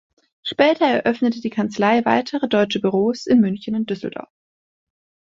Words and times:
Später 0.41 0.87
eröffnete 0.87 1.41
die 1.41 1.51
Kanzlei 1.51 2.03
weitere 2.05 2.47
deutsche 2.47 2.79
Büros 2.79 3.27
in 3.27 3.39
München 3.39 3.75
und 3.75 3.87
Düsseldorf. 3.91 4.29